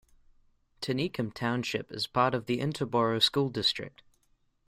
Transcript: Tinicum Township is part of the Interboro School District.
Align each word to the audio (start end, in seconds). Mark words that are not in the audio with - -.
Tinicum 0.81 1.31
Township 1.31 1.91
is 1.91 2.07
part 2.07 2.33
of 2.33 2.47
the 2.47 2.57
Interboro 2.57 3.21
School 3.21 3.49
District. 3.49 4.01